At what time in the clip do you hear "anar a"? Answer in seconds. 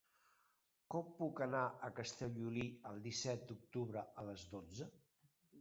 1.47-1.91